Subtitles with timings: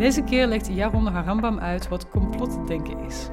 [0.00, 3.28] Deze keer legt Jaron Harambam uit wat complotdenken is.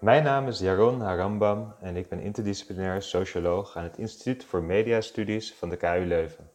[0.00, 5.54] Mijn naam is Jaron Harambam en ik ben interdisciplinair socioloog aan het Instituut voor Mediastudies
[5.54, 6.50] van de KU Leuven.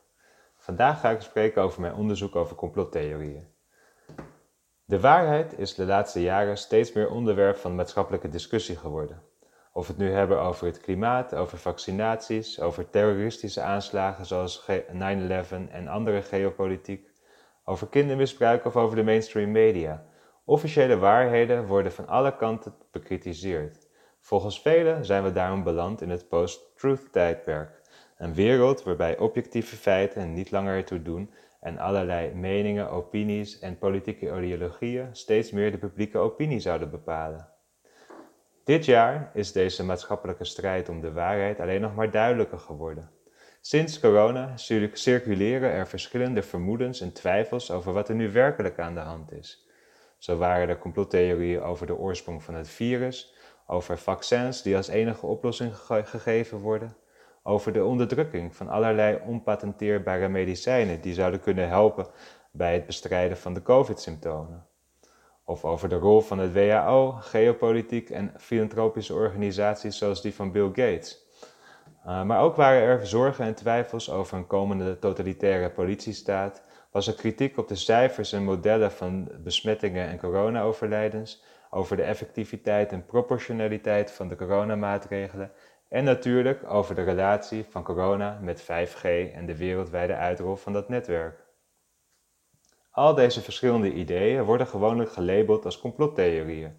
[0.57, 3.47] Vandaag ga ik spreken over mijn onderzoek over complottheorieën.
[4.85, 9.28] De waarheid is de laatste jaren steeds meer onderwerp van maatschappelijke discussie geworden.
[9.79, 14.71] Of we het nu hebben over het klimaat, over vaccinaties, over terroristische aanslagen zoals 9-11
[15.69, 17.09] en andere geopolitiek,
[17.63, 20.05] over kindermisbruik of over de mainstream media.
[20.45, 23.87] Officiële waarheden worden van alle kanten bekritiseerd.
[24.19, 27.81] Volgens velen zijn we daarom beland in het post-truth tijdperk,
[28.17, 34.25] een wereld waarbij objectieve feiten niet langer ertoe doen en allerlei meningen, opinies en politieke
[34.25, 37.57] ideologieën steeds meer de publieke opinie zouden bepalen.
[38.69, 43.09] Dit jaar is deze maatschappelijke strijd om de waarheid alleen nog maar duidelijker geworden.
[43.61, 44.57] Sinds corona
[44.93, 49.67] circuleren er verschillende vermoedens en twijfels over wat er nu werkelijk aan de hand is.
[50.17, 53.35] Zo waren er complottheorieën over de oorsprong van het virus,
[53.67, 56.95] over vaccins die als enige oplossing gegeven worden,
[57.43, 62.07] over de onderdrukking van allerlei onpatenteerbare medicijnen die zouden kunnen helpen
[62.51, 64.68] bij het bestrijden van de COVID-symptomen
[65.49, 70.67] of over de rol van het WHO, geopolitiek en filantropische organisaties zoals die van Bill
[70.67, 71.27] Gates.
[72.05, 77.13] Uh, maar ook waren er zorgen en twijfels over een komende totalitaire politiestaat, was er
[77.13, 84.11] kritiek op de cijfers en modellen van besmettingen en corona-overlijdens, over de effectiviteit en proportionaliteit
[84.11, 85.51] van de coronamaatregelen
[85.87, 90.89] en natuurlijk over de relatie van corona met 5G en de wereldwijde uitrol van dat
[90.89, 91.48] netwerk.
[92.99, 96.75] Al deze verschillende ideeën worden gewoonlijk gelabeld als complottheorieën.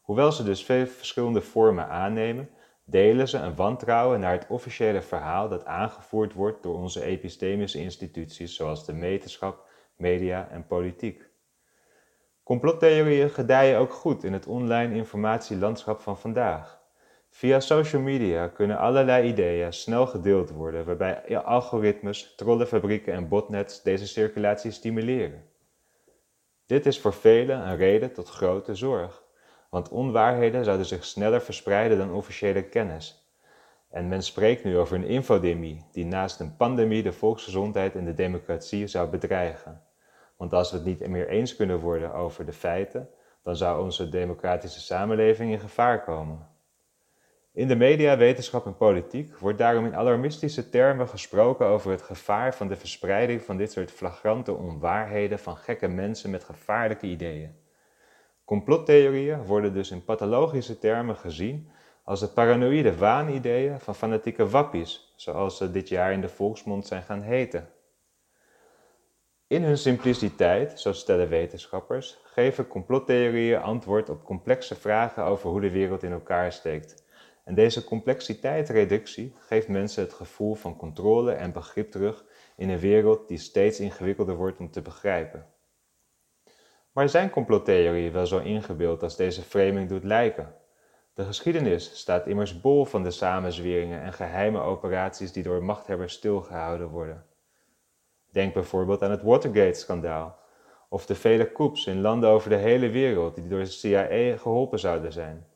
[0.00, 2.50] Hoewel ze dus veel verschillende vormen aannemen,
[2.84, 8.56] delen ze een wantrouwen naar het officiële verhaal dat aangevoerd wordt door onze epistemische instituties
[8.56, 11.28] zoals de wetenschap, media en politiek.
[12.42, 16.80] Complottheorieën gedijen ook goed in het online informatielandschap van vandaag.
[17.30, 24.06] Via social media kunnen allerlei ideeën snel gedeeld worden, waarbij algoritmes, trollenfabrieken en botnets deze
[24.06, 25.47] circulatie stimuleren.
[26.68, 29.22] Dit is voor velen een reden tot grote zorg,
[29.70, 33.32] want onwaarheden zouden zich sneller verspreiden dan officiële kennis.
[33.90, 38.14] En men spreekt nu over een infodemie die naast een pandemie de volksgezondheid en de
[38.14, 39.82] democratie zou bedreigen.
[40.36, 43.08] Want als we het niet meer eens kunnen worden over de feiten,
[43.42, 46.48] dan zou onze democratische samenleving in gevaar komen.
[47.58, 52.54] In de media, wetenschap en politiek wordt daarom in alarmistische termen gesproken over het gevaar
[52.54, 57.54] van de verspreiding van dit soort flagrante onwaarheden van gekke mensen met gevaarlijke ideeën.
[58.44, 61.70] Complottheorieën worden dus in pathologische termen gezien
[62.04, 67.02] als de paranoïde waanideeën van fanatieke wappies, zoals ze dit jaar in de volksmond zijn
[67.02, 67.68] gaan heten.
[69.46, 75.70] In hun simpliciteit, zo stellen wetenschappers, geven complottheorieën antwoord op complexe vragen over hoe de
[75.70, 77.06] wereld in elkaar steekt
[77.48, 82.24] en deze complexiteitsreductie geeft mensen het gevoel van controle en begrip terug
[82.56, 85.46] in een wereld die steeds ingewikkelder wordt om te begrijpen.
[86.92, 90.54] Maar zijn complottheorieën wel zo ingebeeld als deze framing doet lijken?
[91.14, 96.88] De geschiedenis staat immers bol van de samenzweringen en geheime operaties die door machthebbers stilgehouden
[96.88, 97.24] worden.
[98.30, 100.38] Denk bijvoorbeeld aan het Watergate-schandaal
[100.88, 104.78] of de vele coups in landen over de hele wereld die door de CIA geholpen
[104.78, 105.46] zouden zijn.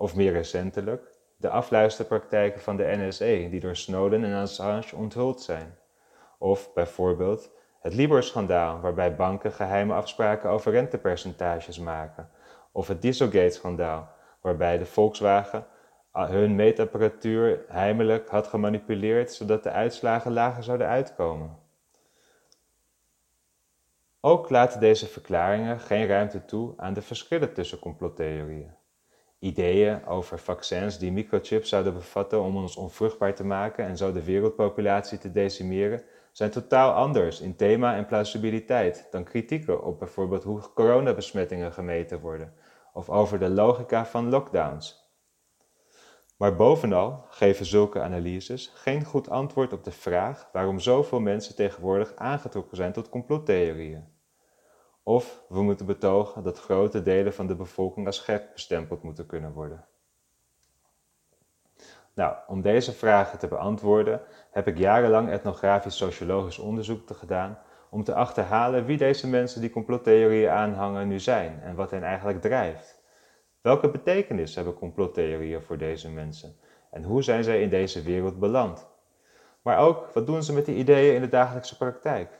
[0.00, 1.09] Of meer recentelijk,
[1.40, 5.78] de afluisterpraktijken van de NSA die door Snowden en Assange onthuld zijn.
[6.38, 7.50] Of bijvoorbeeld
[7.80, 12.30] het Libor-schandaal waarbij banken geheime afspraken over rentepercentages maken.
[12.72, 14.08] Of het Dieselgate-schandaal
[14.40, 15.66] waarbij de Volkswagen
[16.12, 21.58] hun meetapparatuur heimelijk had gemanipuleerd zodat de uitslagen lager zouden uitkomen.
[24.20, 28.78] Ook laten deze verklaringen geen ruimte toe aan de verschillen tussen complottheorieën.
[29.40, 34.24] Ideeën over vaccins die microchips zouden bevatten om ons onvruchtbaar te maken en zo de
[34.24, 36.02] wereldpopulatie te decimeren,
[36.32, 42.52] zijn totaal anders in thema en plausibiliteit dan kritieken op bijvoorbeeld hoe coronabesmettingen gemeten worden
[42.92, 45.10] of over de logica van lockdowns.
[46.36, 52.16] Maar bovenal geven zulke analyses geen goed antwoord op de vraag waarom zoveel mensen tegenwoordig
[52.16, 54.19] aangetrokken zijn tot complottheorieën.
[55.10, 59.52] Of we moeten betogen dat grote delen van de bevolking als gek bestempeld moeten kunnen
[59.52, 59.84] worden.
[62.14, 64.20] Nou, om deze vragen te beantwoorden
[64.50, 67.58] heb ik jarenlang etnografisch-sociologisch onderzoek gedaan
[67.88, 72.40] om te achterhalen wie deze mensen die complottheorieën aanhangen nu zijn en wat hen eigenlijk
[72.40, 73.02] drijft.
[73.60, 76.56] Welke betekenis hebben complottheorieën voor deze mensen
[76.90, 78.86] en hoe zijn zij in deze wereld beland?
[79.62, 82.39] Maar ook, wat doen ze met die ideeën in de dagelijkse praktijk?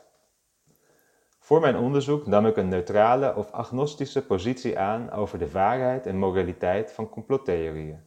[1.50, 6.19] Voor mijn onderzoek nam ik een neutrale of agnostische positie aan over de waarheid en
[6.19, 8.00] moraliteit van complottheorieën.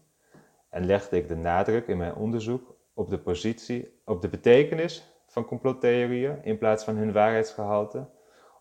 [0.69, 5.45] En legde ik de nadruk in mijn onderzoek op de positie, op de betekenis van
[5.45, 8.09] complottheorieën in plaats van hun waarheidsgehalte,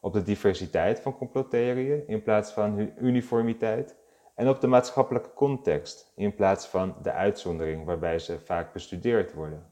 [0.01, 3.97] op de diversiteit van complottheorieën in plaats van hun uniformiteit
[4.35, 9.71] en op de maatschappelijke context in plaats van de uitzondering waarbij ze vaak bestudeerd worden.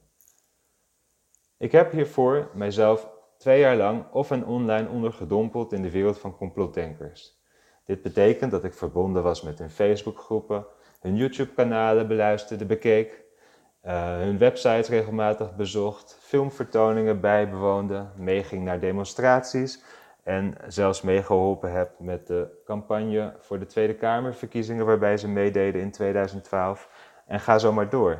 [1.56, 6.36] Ik heb hiervoor mijzelf twee jaar lang of en online ondergedompeld in de wereld van
[6.36, 7.38] complotdenkers.
[7.84, 10.66] Dit betekent dat ik verbonden was met hun Facebookgroepen,
[11.00, 13.22] hun YouTube-kanalen beluisterde, bekeek,
[13.86, 19.82] uh, hun websites regelmatig bezocht, filmvertoningen bijbewoonde, meeging naar demonstraties
[20.22, 25.90] en zelfs meegeholpen heb met de campagne voor de Tweede Kamerverkiezingen waarbij ze meededen in
[25.90, 26.88] 2012
[27.26, 28.18] en ga zo maar door.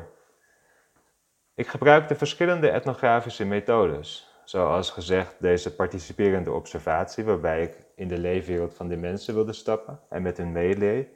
[1.55, 8.73] Ik gebruikte verschillende etnografische methodes, zoals gezegd deze participerende observatie waarbij ik in de leefwereld
[8.73, 11.07] van de mensen wilde stappen en met hun meeleef,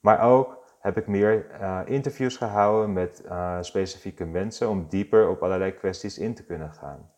[0.00, 5.42] maar ook heb ik meer uh, interviews gehouden met uh, specifieke mensen om dieper op
[5.42, 7.10] allerlei kwesties in te kunnen gaan.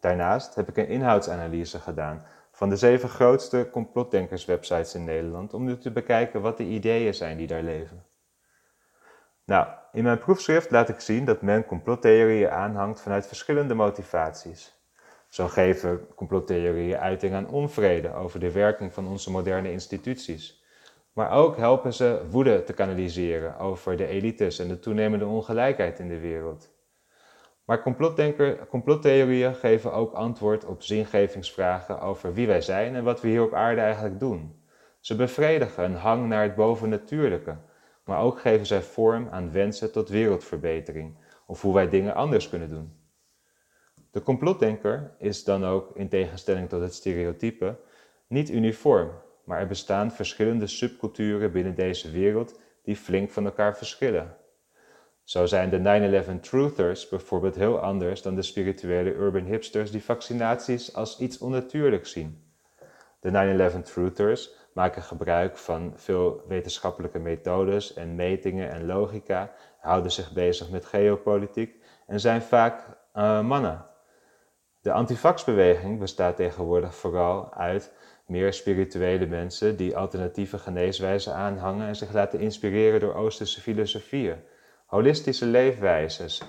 [0.00, 5.78] Daarnaast heb ik een inhoudsanalyse gedaan van de zeven grootste complotdenkerswebsites in Nederland om nu
[5.78, 8.04] te bekijken wat de ideeën zijn die daar leven.
[9.44, 14.81] Nou, in mijn proefschrift laat ik zien dat men complottheorieën aanhangt vanuit verschillende motivaties.
[15.32, 20.62] Zo geven complottheorieën uiting aan onvrede over de werking van onze moderne instituties.
[21.12, 26.08] Maar ook helpen ze woede te kanaliseren over de elites en de toenemende ongelijkheid in
[26.08, 26.70] de wereld.
[27.64, 27.82] Maar
[28.68, 33.54] complottheorieën geven ook antwoord op zingevingsvragen over wie wij zijn en wat we hier op
[33.54, 34.62] aarde eigenlijk doen.
[35.00, 37.56] Ze bevredigen een hang naar het bovennatuurlijke,
[38.04, 42.68] maar ook geven zij vorm aan wensen tot wereldverbetering of hoe wij dingen anders kunnen
[42.68, 43.01] doen.
[44.12, 47.76] De complotdenker is dan ook, in tegenstelling tot het stereotype,
[48.26, 49.10] niet uniform,
[49.44, 54.36] maar er bestaan verschillende subculturen binnen deze wereld die flink van elkaar verschillen.
[55.24, 60.94] Zo zijn de 9-11 truthers bijvoorbeeld heel anders dan de spirituele urban hipsters die vaccinaties
[60.94, 62.44] als iets onnatuurlijks zien.
[63.20, 70.32] De 9-11 truthers maken gebruik van veel wetenschappelijke methodes en metingen en logica, houden zich
[70.32, 72.86] bezig met geopolitiek en zijn vaak
[73.16, 73.90] uh, mannen.
[74.82, 77.92] De antivaxbeweging bestaat tegenwoordig vooral uit
[78.26, 84.36] meer spirituele mensen die alternatieve geneeswijzen aanhangen en zich laten inspireren door Oosterse filosofieën.
[84.86, 86.42] Holistische leefwijzes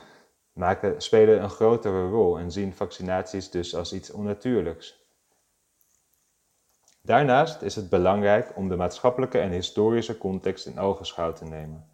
[0.98, 5.02] spelen een grotere rol en zien vaccinaties dus als iets onnatuurlijks.
[7.02, 11.88] Daarnaast is het belangrijk om de maatschappelijke en historische context in ogenschouw te nemen.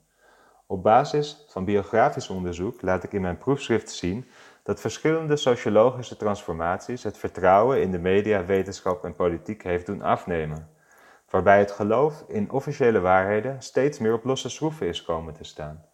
[0.67, 4.25] Op basis van biografisch onderzoek laat ik in mijn proefschrift zien
[4.69, 10.69] dat verschillende sociologische transformaties het vertrouwen in de media, wetenschap en politiek heeft doen afnemen,
[11.29, 15.85] waarbij het geloof in officiële waarheden steeds meer op losse schroeven is komen te staan.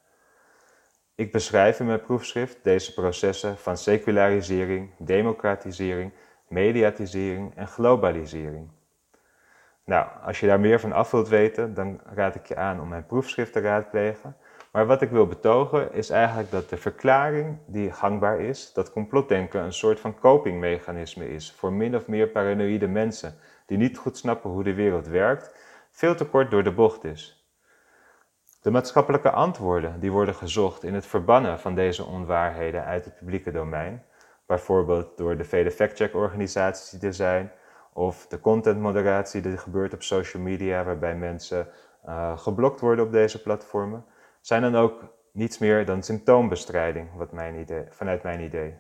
[1.15, 6.13] Ik beschrijf in mijn proefschrift deze processen van secularisering, democratisering,
[6.47, 8.69] mediatisering en globalisering.
[9.85, 12.87] Nou, als je daar meer van af wilt weten, dan raad ik je aan om
[12.87, 14.35] mijn proefschrift te raadplegen.
[14.75, 19.61] Maar wat ik wil betogen is eigenlijk dat de verklaring die gangbaar is, dat complotdenken
[19.61, 24.49] een soort van copingmechanisme is voor min of meer paranoïde mensen die niet goed snappen
[24.49, 25.55] hoe de wereld werkt,
[25.91, 27.47] veel te kort door de bocht is.
[28.61, 33.51] De maatschappelijke antwoorden die worden gezocht in het verbannen van deze onwaarheden uit het publieke
[33.51, 34.03] domein,
[34.45, 37.51] bijvoorbeeld door de vele fact-check-organisaties die er zijn,
[37.93, 41.67] of de contentmoderatie die gebeurt op social media, waarbij mensen
[42.05, 44.05] uh, geblokt worden op deze platformen,
[44.45, 47.29] zijn dan ook niets meer dan symptoombestrijding, wat
[47.89, 48.75] vanuit mijn idee.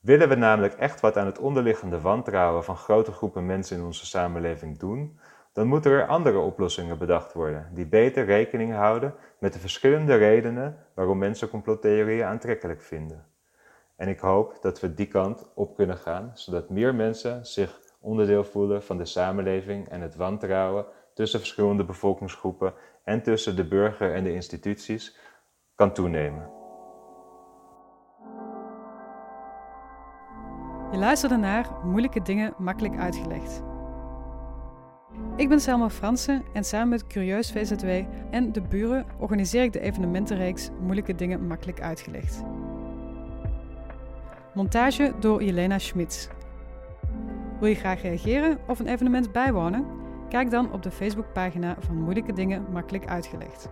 [0.00, 4.06] Willen we namelijk echt wat aan het onderliggende wantrouwen van grote groepen mensen in onze
[4.06, 5.18] samenleving doen,
[5.52, 10.76] dan moeten er andere oplossingen bedacht worden, die beter rekening houden met de verschillende redenen
[10.94, 13.26] waarom mensen complottheorieën aantrekkelijk vinden.
[13.96, 18.44] En ik hoop dat we die kant op kunnen gaan, zodat meer mensen zich onderdeel
[18.44, 22.74] voelen van de samenleving en het wantrouwen tussen verschillende bevolkingsgroepen
[23.04, 25.18] en tussen de burger en de instituties
[25.74, 26.50] kan toenemen.
[30.92, 33.62] Je luisterde naar Moeilijke Dingen Makkelijk Uitgelegd.
[35.36, 37.88] Ik ben Selma Fransen en samen met Curieus VZW
[38.30, 42.42] en de buren organiseer ik de evenementenreeks Moeilijke Dingen Makkelijk Uitgelegd.
[44.54, 46.28] Montage door Jelena Schmitz.
[47.60, 50.03] Wil je graag reageren of een evenement bijwonen?
[50.34, 53.68] Kijk dan op de Facebookpagina van Moeilijke Dingen Makkelijk Uitgelegd.